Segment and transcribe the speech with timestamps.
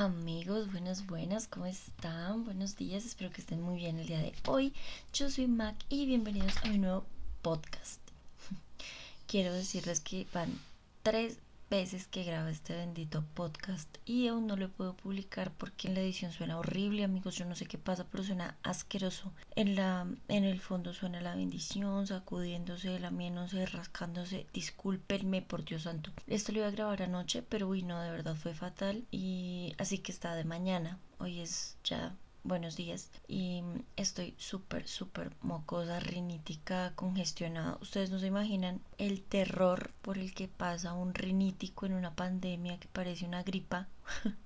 [0.00, 2.46] Amigos, buenas, buenas, ¿cómo están?
[2.46, 4.72] Buenos días, espero que estén muy bien el día de hoy.
[5.12, 7.04] Yo soy Mac y bienvenidos a mi nuevo
[7.42, 8.00] podcast.
[9.26, 10.58] Quiero decirles que van
[11.02, 11.36] tres
[11.70, 16.00] veces que grabo este bendito podcast y aún no lo puedo publicar porque en la
[16.00, 17.36] edición suena horrible, amigos.
[17.36, 19.32] Yo no sé qué pasa, pero suena asqueroso.
[19.54, 24.46] En la en el fondo suena la bendición, sacudiéndose, lamiéndose, rascándose.
[24.52, 26.10] Discúlpenme, por Dios santo.
[26.26, 29.98] Esto lo iba a grabar anoche, pero uy, no, de verdad fue fatal y así
[29.98, 30.98] que está de mañana.
[31.18, 33.62] Hoy es ya buenos días y
[33.96, 37.78] estoy súper, súper mocosa, rinítica, congestionada.
[37.80, 42.78] Ustedes no se imaginan el terror por el que pasa un rinítico en una pandemia
[42.78, 43.88] que parece una gripa.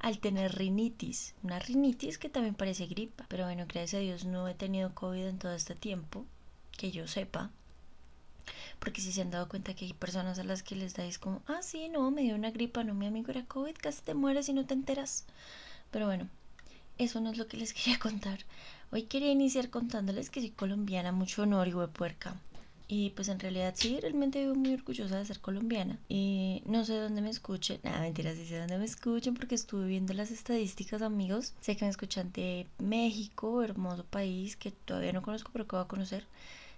[0.00, 4.48] al tener rinitis, una rinitis que también parece gripa, pero bueno, gracias a Dios no
[4.48, 6.26] he tenido COVID en todo este tiempo,
[6.76, 7.50] que yo sepa,
[8.78, 11.40] porque si se han dado cuenta que hay personas a las que les dais como,
[11.46, 14.48] ah, sí, no, me dio una gripa, no, mi amigo era COVID, casi te mueres
[14.48, 15.24] y no te enteras.
[15.90, 16.28] Pero bueno,
[16.98, 18.40] eso no es lo que les quería contar.
[18.92, 22.36] Hoy quería iniciar contándoles que soy colombiana, mucho honor y puerca.
[22.86, 25.98] Y pues en realidad sí, realmente vivo muy orgullosa de ser colombiana.
[26.08, 27.80] Y no sé dónde me escuchen.
[27.82, 31.54] Nada, mentira, sí sé dónde me escuchen porque estuve viendo las estadísticas, amigos.
[31.60, 35.84] Sé que me escuchan de México, hermoso país que todavía no conozco, pero que voy
[35.84, 36.26] a conocer.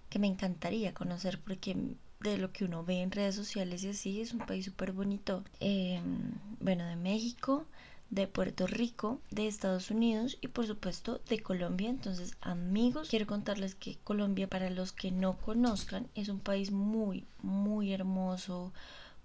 [0.09, 1.77] Que me encantaría conocer porque
[2.21, 5.43] de lo que uno ve en redes sociales y así es un país súper bonito.
[5.59, 7.67] Em, bueno, de México,
[8.11, 11.91] de Puerto Rico, de Estados Unidos y por supuesto de Colombia.
[11.91, 17.25] Entonces, amigos, quiero contarles que Colombia, para los que no conozcan, es un país muy,
[17.43, 18.73] muy hermoso,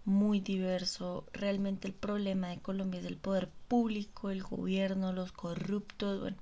[0.05, 1.25] muy diverso.
[1.33, 6.37] Realmente el problema de Colombia es el poder público, el gobierno, los corruptos, bueno.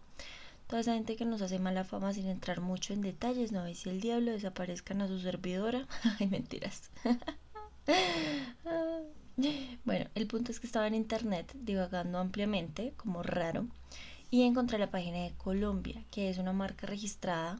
[0.68, 3.80] Toda esa gente que nos hace mala fama sin entrar mucho en detalles, no veis
[3.80, 5.88] si el diablo desaparezcan a su servidora.
[6.20, 6.92] Ay, mentiras.
[9.86, 13.68] Bueno, el punto es que estaba en internet divagando ampliamente, como raro,
[14.30, 17.60] y encontré la página de Colombia, que es una marca registrada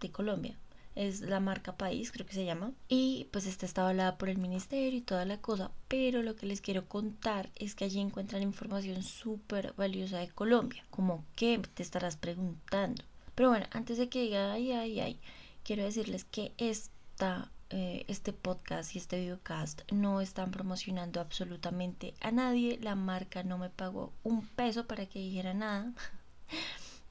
[0.00, 0.58] de Colombia.
[0.94, 2.72] Es la marca país, creo que se llama.
[2.86, 5.70] Y pues esta está avalada por el ministerio y toda la cosa.
[5.88, 10.84] Pero lo que les quiero contar es que allí encuentran información súper valiosa de Colombia.
[10.90, 13.04] Como que te estarás preguntando.
[13.34, 15.20] Pero bueno, antes de que diga ay, ay, ay,
[15.64, 22.30] quiero decirles que esta eh, este podcast y este videocast no están promocionando absolutamente a
[22.30, 22.78] nadie.
[22.82, 25.92] La marca no me pagó un peso para que dijera nada.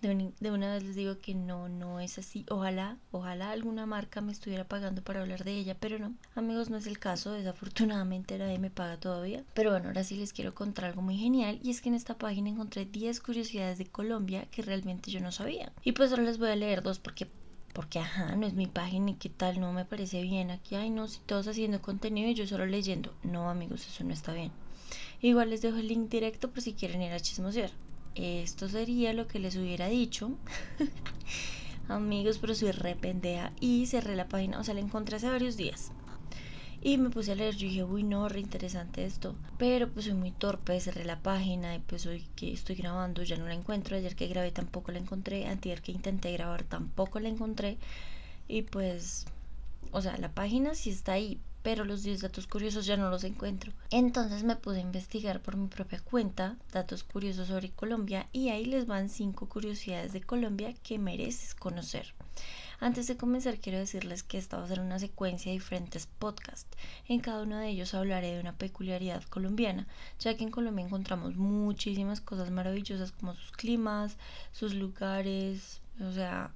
[0.01, 2.45] De, una vez les digo que no, no es así.
[2.49, 6.15] Ojalá, ojalá alguna marca me estuviera pagando para hablar de ella, pero no.
[6.35, 7.33] Amigos, no es el caso.
[7.33, 9.43] Desafortunadamente nadie me paga todavía.
[9.53, 11.59] Pero bueno, ahora sí les quiero contar algo muy genial.
[11.63, 15.31] Y es que en esta página encontré 10 curiosidades de Colombia que realmente yo no
[15.31, 15.71] sabía.
[15.83, 17.27] Y pues ahora les voy a leer dos porque
[17.73, 20.51] porque ajá, no es mi página y qué tal, no me parece bien.
[20.51, 23.13] Aquí, ay, no, si todos haciendo contenido y yo solo leyendo.
[23.23, 24.51] No, amigos, eso no está bien.
[25.21, 27.71] Igual les dejo el link directo por si quieren ir a chismosear.
[28.15, 30.31] Esto sería lo que les hubiera dicho.
[31.87, 35.57] amigos, pero soy re pendeja y cerré la página, o sea, la encontré hace varios
[35.57, 35.91] días.
[36.83, 39.35] Y me puse a leer, yo dije, uy, no, re interesante esto.
[39.59, 43.37] Pero pues soy muy torpe, cerré la página y pues hoy que estoy grabando ya
[43.37, 43.95] no la encuentro.
[43.95, 45.45] Ayer que grabé tampoco la encontré.
[45.45, 47.77] Antier que intenté grabar tampoco la encontré.
[48.47, 49.25] Y pues,
[49.91, 53.23] o sea, la página sí está ahí, pero los 10 datos curiosos ya no los
[53.23, 53.71] encuentro.
[53.89, 58.65] Entonces me puse a investigar por mi propia cuenta datos curiosos sobre Colombia y ahí
[58.65, 62.13] les van 5 curiosidades de Colombia que mereces conocer.
[62.79, 66.75] Antes de comenzar quiero decirles que esta va a ser una secuencia de diferentes podcasts.
[67.07, 69.87] En cada uno de ellos hablaré de una peculiaridad colombiana,
[70.19, 74.17] ya que en Colombia encontramos muchísimas cosas maravillosas como sus climas,
[74.51, 76.51] sus lugares, o sea,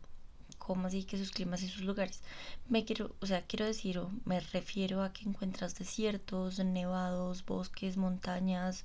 [0.66, 2.22] como así que sus climas y sus lugares.
[2.70, 7.98] Me quiero, o sea, quiero decir o me refiero a que encuentras desiertos, nevados, bosques,
[7.98, 8.84] montañas,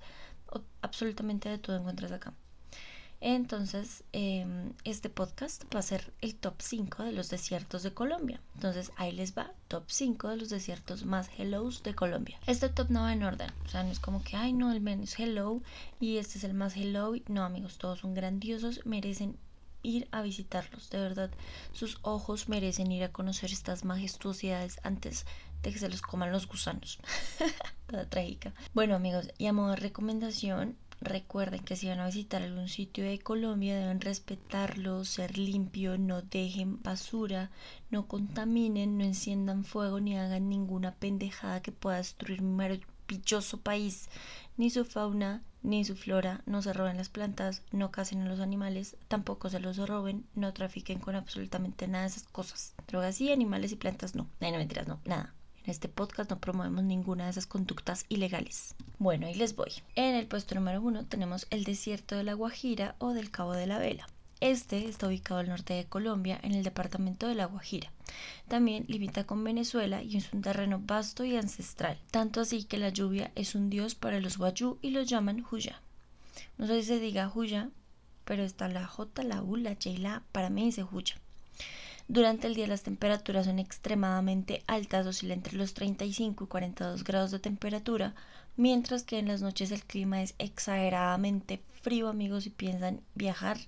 [0.82, 2.34] absolutamente de todo encuentras acá.
[3.22, 8.40] Entonces, em, este podcast va a ser el top 5 de los desiertos de Colombia.
[8.54, 12.38] Entonces, ahí les va, top 5 de los desiertos más hellos de Colombia.
[12.46, 14.80] Este top no va en orden, o sea, no es como que, ay, no, el
[14.80, 15.62] menos hello
[15.98, 17.14] y este es el más hello.
[17.28, 19.36] No, amigos, todos son grandiosos, merecen
[19.82, 20.90] ir a visitarlos.
[20.90, 21.30] De verdad,
[21.72, 25.26] sus ojos merecen ir a conocer estas majestuosidades antes
[25.62, 26.98] de que se los coman los gusanos.
[27.86, 28.52] Toda trágica.
[28.74, 33.04] Bueno, amigos, y a modo de recomendación, Recuerden que si van a visitar algún sitio
[33.04, 37.50] de Colombia deben respetarlo, ser limpio, no dejen basura,
[37.90, 42.42] no contaminen, no enciendan fuego ni hagan ninguna pendejada que pueda destruir
[43.10, 44.08] maravilloso país,
[44.56, 48.40] ni su fauna, ni su flora, no se roben las plantas, no casen a los
[48.40, 52.74] animales, tampoco se los roben, no trafiquen con absolutamente nada de esas cosas.
[52.86, 54.28] Drogas sí, animales y plantas no.
[54.40, 55.34] No, mentiras, no, nada.
[55.64, 58.74] En este podcast no promovemos ninguna de esas conductas ilegales.
[58.98, 59.72] Bueno, ahí les voy.
[59.96, 63.66] En el puesto número uno tenemos el desierto de la Guajira o del Cabo de
[63.66, 64.06] la Vela.
[64.40, 67.92] Este está ubicado al norte de Colombia, en el departamento de La Guajira.
[68.48, 72.88] También limita con Venezuela y es un terreno vasto y ancestral, tanto así que la
[72.88, 75.82] lluvia es un dios para los guayú y lo llaman Huya.
[76.56, 77.68] No sé si se diga Huya,
[78.24, 81.16] pero está la J, la U, la y la para mí dice Huya.
[82.08, 87.30] Durante el día las temperaturas son extremadamente altas, oscila entre los 35 y 42 grados
[87.30, 88.14] de temperatura,
[88.56, 93.58] mientras que en las noches el clima es exageradamente frío, amigos, si piensan viajar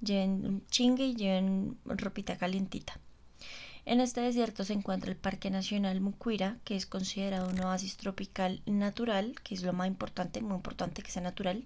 [0.00, 2.98] lleven un chingue y lleven ropita calientita.
[3.86, 8.62] En este desierto se encuentra el Parque Nacional Mucuira, que es considerado un oasis tropical
[8.66, 11.64] natural, que es lo más importante, muy importante que sea natural,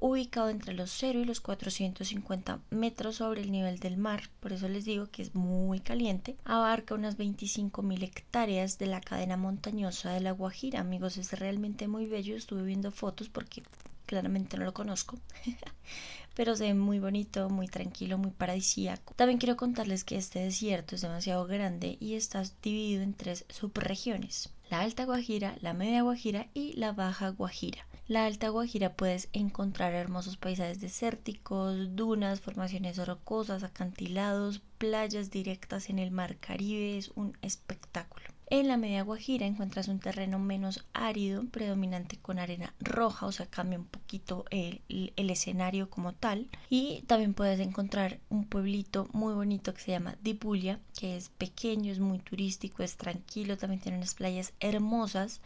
[0.00, 4.68] ubicado entre los 0 y los 450 metros sobre el nivel del mar, por eso
[4.68, 10.20] les digo que es muy caliente, abarca unas 25.000 hectáreas de la cadena montañosa de
[10.20, 13.62] la Guajira, amigos, es realmente muy bello, estuve viendo fotos porque
[14.06, 15.18] claramente no lo conozco,
[16.34, 19.14] pero se ve muy bonito, muy tranquilo, muy paradisíaco.
[19.14, 24.50] También quiero contarles que este desierto es demasiado grande y está dividido en tres subregiones,
[24.70, 27.86] la Alta Guajira, la Media Guajira y la Baja Guajira.
[28.06, 35.98] La Alta Guajira puedes encontrar hermosos paisajes desérticos, dunas, formaciones rocosas, acantilados, playas directas en
[35.98, 38.33] el mar Caribe, es un espectáculo.
[38.54, 43.46] En la media Guajira encuentras un terreno menos árido, predominante con arena roja, o sea,
[43.46, 46.46] cambia un poquito el, el, escenario como tal.
[46.70, 51.90] Y también puedes encontrar un pueblito muy bonito que se llama Dipulia, que es pequeño,
[51.90, 55.40] es muy turístico, es tranquilo, también tiene unas playas hermosas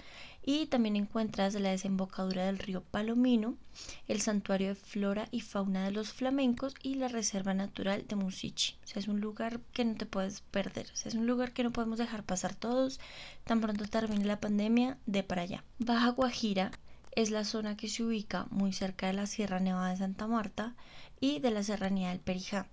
[0.51, 3.59] y también encuentras la desembocadura del río Palomino,
[4.07, 8.75] el santuario de flora y fauna de los flamencos y la reserva natural de Musichi.
[8.95, 12.25] Es un lugar que no te puedes perder, es un lugar que no podemos dejar
[12.25, 12.99] pasar todos.
[13.45, 15.65] Tan pronto termine la pandemia, de para allá.
[15.81, 16.71] Baja Guajira
[17.15, 20.75] es la zona que se ubica muy cerca de la Sierra Nevada de Santa Marta
[21.21, 22.67] y de la Serranía del Perijá.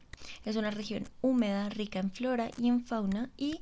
[0.45, 3.60] Es una región húmeda, rica en flora y en fauna y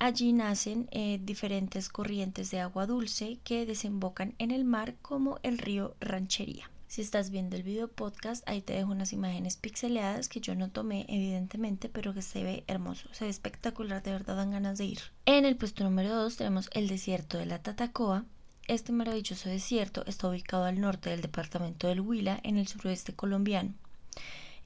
[0.00, 5.58] Allí nacen eh, diferentes corrientes de agua dulce que desembocan en el mar como el
[5.58, 6.70] río Ranchería.
[6.86, 10.70] Si estás viendo el video podcast, ahí te dejo unas imágenes pixeleadas que yo no
[10.70, 14.84] tomé evidentemente, pero que se ve hermoso, se ve espectacular, de verdad dan ganas de
[14.84, 15.00] ir.
[15.26, 18.24] En el puesto número 2 tenemos el desierto de la Tatacoa.
[18.68, 23.74] Este maravilloso desierto está ubicado al norte del departamento del Huila, en el suroeste colombiano.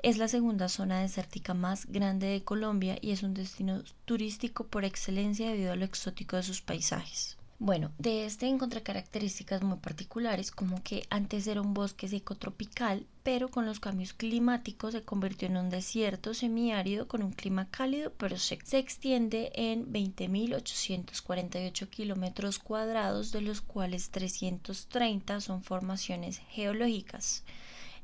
[0.03, 4.85] Es la segunda zona desértica más grande de Colombia y es un destino turístico por
[4.85, 7.37] excelencia debido a lo exótico de sus paisajes.
[7.61, 13.07] Bueno, de este encontré características muy particulares, como que antes era un bosque seco tropical,
[13.23, 18.13] pero con los cambios climáticos se convirtió en un desierto semiárido con un clima cálido
[18.19, 18.39] pero.
[18.39, 27.45] Se extiende en 20.848 kilómetros cuadrados, de los cuales 330 son formaciones geológicas.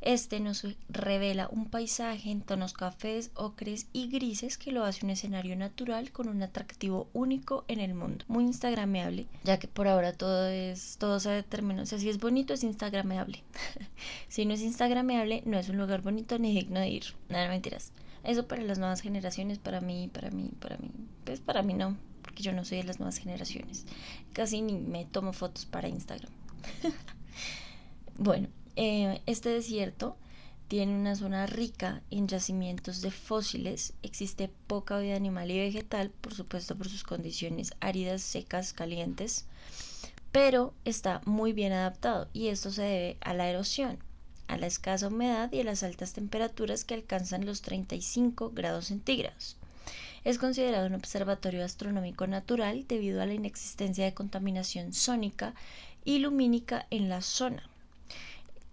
[0.00, 5.11] Este nos revela un paisaje en tonos cafés, ocres y grises que lo hace un
[5.11, 8.25] escenario natural con un atractivo único en el mundo.
[8.29, 12.19] Muy instagrameable, ya que por ahora todo es, todo se determina, o sea, si es
[12.19, 13.43] bonito es instagrameable.
[14.29, 17.05] si no es instagrameable, no es un lugar bonito ni digno de ir.
[17.29, 17.93] Nada, mentiras.
[18.23, 20.91] Eso para las nuevas generaciones, para mí, para mí, para mí.
[21.25, 23.85] Pues para mí no, porque yo no soy de las nuevas generaciones.
[24.33, 26.31] Casi ni me tomo fotos para Instagram.
[28.19, 28.49] bueno,
[28.81, 30.17] eh, este desierto
[30.69, 36.32] tiene una zona rica en yacimientos de fósiles, existe poca vida animal y vegetal, por
[36.32, 39.47] supuesto por sus condiciones áridas, secas, calientes,
[40.31, 43.99] pero está muy bien adaptado y esto se debe a la erosión,
[44.47, 49.56] a la escasa humedad y a las altas temperaturas que alcanzan los 35 grados centígrados.
[50.23, 55.55] Es considerado un observatorio astronómico natural debido a la inexistencia de contaminación sónica
[56.05, 57.69] y lumínica en la zona.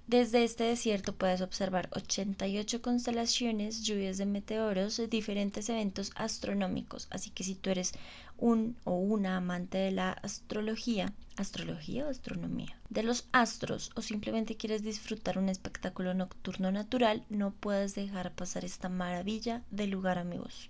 [0.08, 7.08] Desde este desierto puedes observar 88 constelaciones, lluvias de meteoros, diferentes eventos astronómicos.
[7.10, 7.92] Así que si tú eres
[8.38, 14.58] un o una amante de la astrología, astrología o astronomía, de los astros o simplemente
[14.58, 20.68] quieres disfrutar un espectáculo nocturno natural, no puedes dejar pasar esta maravilla de lugar, amigos.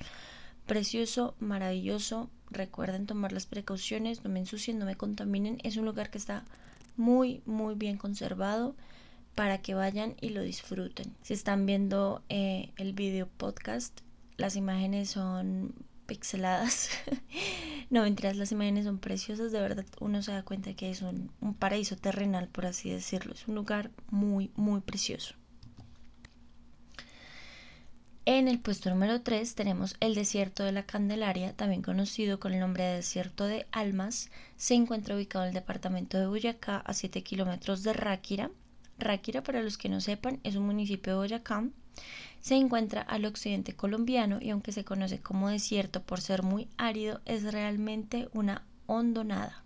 [0.65, 2.29] Precioso, maravilloso.
[2.51, 5.57] Recuerden tomar las precauciones, no me ensucien, no me contaminen.
[5.63, 6.45] Es un lugar que está
[6.95, 8.75] muy, muy bien conservado
[9.35, 11.13] para que vayan y lo disfruten.
[11.21, 13.99] Si están viendo eh, el video podcast,
[14.37, 15.75] las imágenes son
[16.05, 16.89] pixeladas.
[17.89, 21.31] no mentiras, las imágenes son preciosas, de verdad uno se da cuenta que es un,
[21.41, 23.33] un paraíso terrenal, por así decirlo.
[23.33, 25.35] Es un lugar muy, muy precioso.
[28.27, 32.59] En el puesto número 3 tenemos el desierto de la Candelaria, también conocido con el
[32.59, 34.31] nombre de desierto de Almas.
[34.57, 38.49] Se encuentra ubicado en el departamento de Boyacá, a 7 kilómetros de Ráquira.
[38.97, 41.67] Ráquira, para los que no sepan, es un municipio de Boyacá.
[42.39, 47.21] Se encuentra al occidente colombiano y aunque se conoce como desierto por ser muy árido,
[47.25, 49.63] es realmente una hondonada,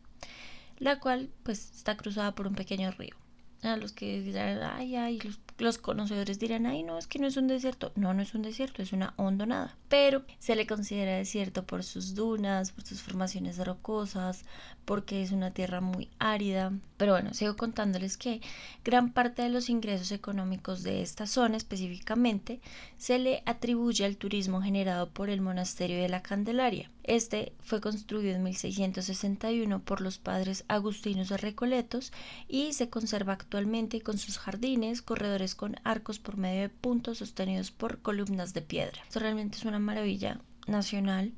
[0.78, 3.19] la cual pues está cruzada por un pequeño río.
[3.64, 7.28] A los que dirán, ay, ay, los los conocedores dirán, ay, no, es que no
[7.28, 7.92] es un desierto.
[7.96, 9.76] No, no es un desierto, es una hondonada.
[9.90, 14.46] Pero se le considera desierto por sus dunas, por sus formaciones rocosas,
[14.86, 16.72] porque es una tierra muy árida.
[16.98, 18.42] Pero bueno, sigo contándoles que
[18.84, 22.60] gran parte de los ingresos económicos de esta zona específicamente
[22.98, 26.90] se le atribuye al turismo generado por el monasterio de la Candelaria.
[27.10, 32.14] Este fue construido en 1661 por los padres agustinos de Recoletos
[32.48, 37.72] y se conserva actualmente con sus jardines, corredores con arcos por medio de puntos sostenidos
[37.72, 39.02] por columnas de piedra.
[39.08, 41.34] Esto realmente es una maravilla nacional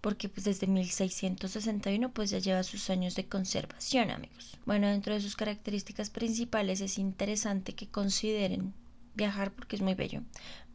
[0.00, 4.56] porque pues desde 1661 pues ya lleva sus años de conservación amigos.
[4.64, 8.72] Bueno, dentro de sus características principales es interesante que consideren
[9.16, 10.22] viajar porque es muy bello,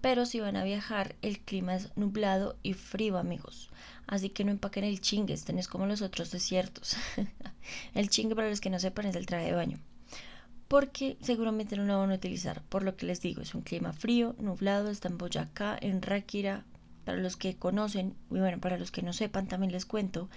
[0.01, 3.69] pero si van a viajar el clima es nublado y frío amigos,
[4.07, 6.97] así que no empaquen el chingue, estén es como los otros desiertos.
[7.93, 9.79] el chingue para los que no sepan es el traje de baño
[10.71, 12.61] porque seguramente no lo van a utilizar.
[12.61, 16.63] Por lo que les digo, es un clima frío, nublado, está en Boyacá, en Ráquira,
[17.03, 20.29] para los que conocen, y bueno, para los que no sepan, también les cuento,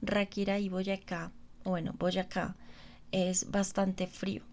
[0.00, 1.32] Ráquira y Boyacá,
[1.64, 2.54] bueno, Boyacá,
[3.10, 4.44] es bastante frío.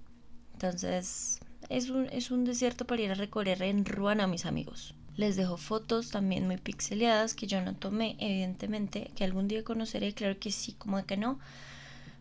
[0.54, 4.94] Entonces, es un, es un desierto para ir a recorrer en Ruana, mis amigos.
[5.16, 10.14] Les dejo fotos también muy pixeleadas que yo no tomé, evidentemente, que algún día conoceré,
[10.14, 11.40] claro que sí, como que no,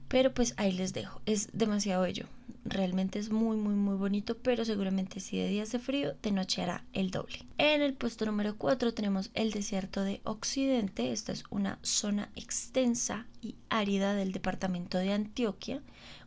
[0.08, 2.26] pero pues ahí les dejo, es demasiado bello.
[2.64, 6.62] Realmente es muy muy muy bonito, pero seguramente si de día hace frío, de noche
[6.62, 7.38] hará el doble.
[7.58, 11.12] En el puesto número 4 tenemos el desierto de Occidente.
[11.12, 15.80] Esta es una zona extensa y árida del departamento de Antioquia,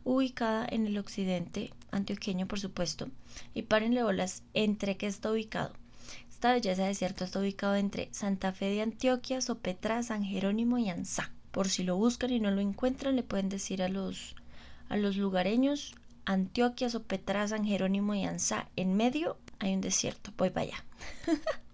[0.04, 3.08] ubicada en el occidente antioqueño, por supuesto.
[3.54, 5.72] Y párenle bolas entre que está ubicado.
[6.28, 10.88] Esta belleza de desierto está ubicado entre Santa Fe de Antioquia, Sopetra, San Jerónimo y
[10.88, 14.36] Ansá por si lo buscan y no lo encuentran, le pueden decir a los,
[14.88, 15.94] a los lugareños,
[16.24, 20.84] Antioquia, Sopetrá, San Jerónimo y Ansá, en medio hay un desierto, voy para allá.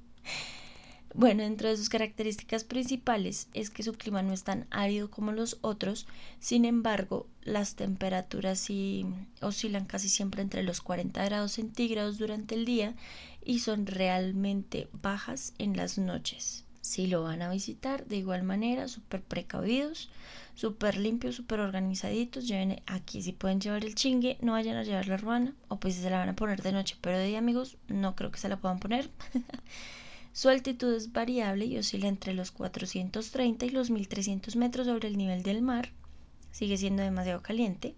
[1.17, 5.33] bueno, dentro de sus características principales es que su clima no es tan árido como
[5.33, 6.07] los otros,
[6.39, 9.07] sin embargo, las temperaturas sí
[9.41, 12.95] oscilan casi siempre entre los 40 grados centígrados durante el día
[13.45, 18.87] y son realmente bajas en las noches si lo van a visitar, de igual manera,
[18.87, 20.09] súper precavidos,
[20.55, 22.47] súper limpios, súper organizaditos.
[22.47, 25.97] Lleven aquí, si pueden llevar el chingue, no vayan a llevar la ruana, o pues
[25.97, 28.49] se la van a poner de noche, pero de día, amigos, no creo que se
[28.49, 29.11] la puedan poner.
[30.37, 35.17] Su altitud es variable y oscila entre los 430 y los 1300 metros sobre el
[35.17, 35.93] nivel del mar.
[36.51, 37.95] Sigue siendo demasiado caliente.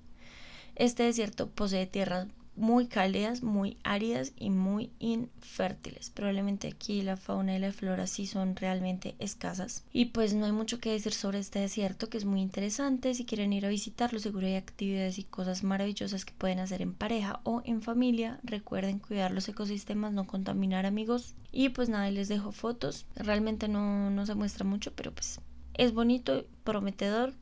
[0.77, 2.29] Este desierto posee tierras
[2.59, 6.11] muy cálidas, muy áridas y muy infértiles.
[6.11, 9.85] Probablemente aquí la fauna y la flora sí son realmente escasas.
[9.93, 13.15] Y pues no hay mucho que decir sobre este desierto que es muy interesante.
[13.15, 16.95] Si quieren ir a visitarlo, seguro hay actividades y cosas maravillosas que pueden hacer en
[16.95, 18.41] pareja o en familia.
[18.43, 21.35] Recuerden cuidar los ecosistemas, no contaminar amigos.
[21.53, 23.07] Y pues nada, les dejo fotos.
[23.17, 25.41] Realmente no, no se muestra mucho, pero pues
[25.75, 27.33] es bonito, prometedor.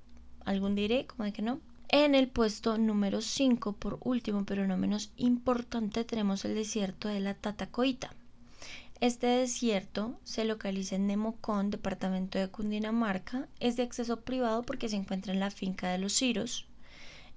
[0.44, 1.60] Algún diré, como de que no.
[1.88, 7.20] En el puesto número 5, por último pero no menos importante, tenemos el desierto de
[7.20, 8.12] la Tatacoita.
[9.00, 13.46] Este desierto se localiza en Nemocón, departamento de Cundinamarca.
[13.60, 16.66] Es de acceso privado porque se encuentra en la finca de los Ciros.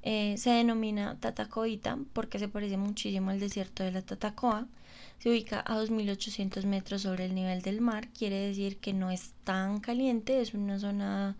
[0.01, 4.67] Eh, se denomina Tatacoita porque se parece muchísimo al desierto de la Tatacoa.
[5.19, 8.07] Se ubica a 2.800 metros sobre el nivel del mar.
[8.17, 11.35] Quiere decir que no es tan caliente, es una zona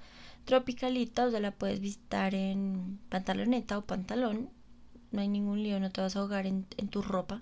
[0.46, 4.50] tropicalita, o sea, la puedes visitar en pantaloneta o pantalón.
[5.12, 7.42] No hay ningún lío, no te vas a ahogar en, tu ropa.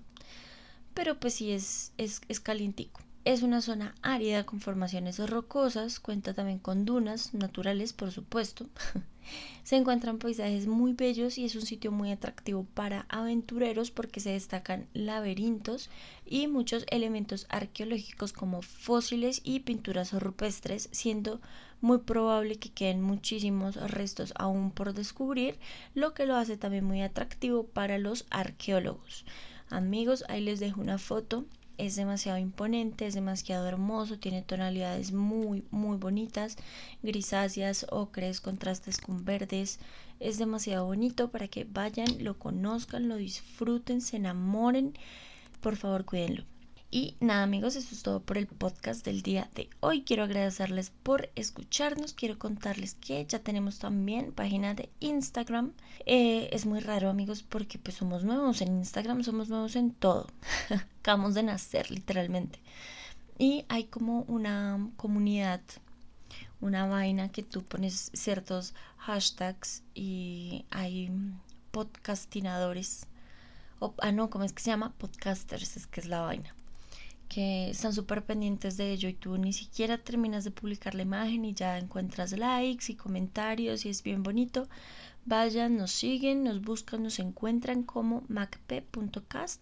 [0.94, 3.00] Pero pues sí es, es, es calientico.
[3.28, 8.64] Es una zona árida con formaciones rocosas, cuenta también con dunas naturales, por supuesto.
[9.64, 14.30] se encuentran paisajes muy bellos y es un sitio muy atractivo para aventureros porque se
[14.30, 15.90] destacan laberintos
[16.24, 21.42] y muchos elementos arqueológicos como fósiles y pinturas rupestres, siendo
[21.82, 25.58] muy probable que queden muchísimos restos aún por descubrir,
[25.94, 29.26] lo que lo hace también muy atractivo para los arqueólogos.
[29.68, 31.44] Amigos, ahí les dejo una foto
[31.78, 36.56] es demasiado imponente, es demasiado hermoso, tiene tonalidades muy, muy bonitas,
[37.02, 39.78] grisáceas, ocres, contrastes con verdes.
[40.20, 44.92] Es demasiado bonito para que vayan, lo conozcan, lo disfruten, se enamoren.
[45.60, 46.44] Por favor, cuídenlo.
[46.90, 50.04] Y nada amigos, eso es todo por el podcast del día de hoy.
[50.04, 52.14] Quiero agradecerles por escucharnos.
[52.14, 55.74] Quiero contarles que ya tenemos también página de Instagram.
[56.06, 60.28] Eh, es muy raro amigos porque pues somos nuevos en Instagram, somos nuevos en todo.
[61.00, 62.58] Acabamos de nacer literalmente.
[63.36, 65.60] Y hay como una comunidad,
[66.62, 71.10] una vaina que tú pones ciertos hashtags y hay
[71.70, 73.06] podcastinadores.
[73.98, 74.94] ah, no, ¿cómo es que se llama?
[74.96, 76.54] Podcasters, es que es la vaina
[77.38, 81.44] que están súper pendientes de ello y tú ni siquiera terminas de publicar la imagen
[81.44, 84.66] y ya encuentras likes y comentarios y es bien bonito.
[85.24, 89.60] Vayan, nos siguen, nos buscan, nos encuentran como macp.cast,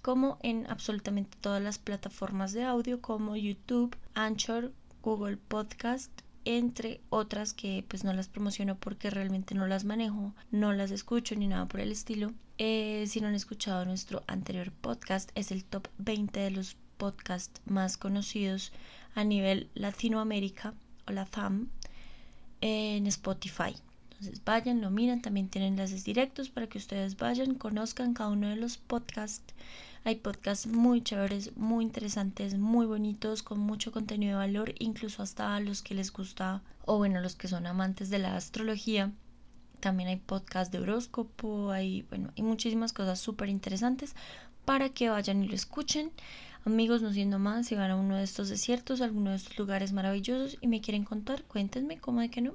[0.00, 6.10] como en absolutamente todas las plataformas de audio como YouTube, Anchor, Google Podcast,
[6.46, 11.34] entre otras que pues no las promociono porque realmente no las manejo, no las escucho
[11.34, 12.32] ni nada por el estilo.
[12.56, 17.58] Eh, si no han escuchado nuestro anterior podcast, es el top 20 de los podcast
[17.66, 18.70] más conocidos
[19.16, 20.72] a nivel Latinoamérica
[21.08, 21.68] o la FAM
[22.60, 23.74] en Spotify.
[24.04, 28.48] Entonces vayan, lo miran, también tienen enlaces directos para que ustedes vayan, conozcan cada uno
[28.50, 29.52] de los podcasts.
[30.04, 35.56] Hay podcasts muy chéveres, muy interesantes, muy bonitos, con mucho contenido de valor, incluso hasta
[35.56, 39.10] a los que les gusta, o bueno, los que son amantes de la astrología.
[39.80, 44.14] También hay podcasts de horóscopo, hay, bueno, hay muchísimas cosas súper interesantes
[44.64, 46.12] para que vayan y lo escuchen.
[46.64, 49.58] Amigos, no siendo más, si van a uno de estos desiertos, a alguno de estos
[49.58, 52.54] lugares maravillosos y me quieren contar, cuéntenme cómo de que no.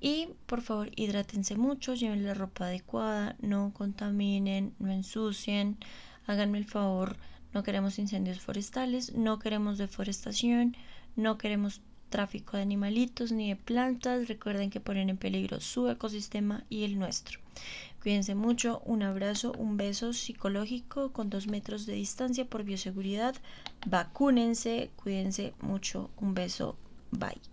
[0.00, 5.78] Y por favor, hidrátense mucho, lleven la ropa adecuada, no contaminen, no ensucien,
[6.26, 7.16] háganme el favor,
[7.54, 10.76] no queremos incendios forestales, no queremos deforestación,
[11.14, 14.26] no queremos tráfico de animalitos ni de plantas.
[14.26, 17.38] Recuerden que ponen en peligro su ecosistema y el nuestro.
[18.02, 23.36] Cuídense mucho, un abrazo, un beso psicológico con dos metros de distancia por bioseguridad.
[23.86, 26.76] Vacúnense, cuídense mucho, un beso,
[27.12, 27.51] bye.